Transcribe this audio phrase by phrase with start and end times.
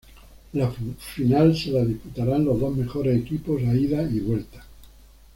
[0.55, 4.65] La final se la disputarán los dos mejores equipos a ida y vuelta.